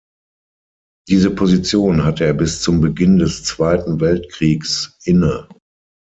[1.09, 5.47] Diese Position hatte er bis zum Beginn des Zweiten Weltkriegs inne.